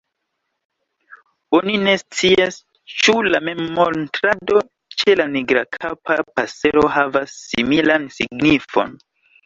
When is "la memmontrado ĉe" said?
3.35-5.19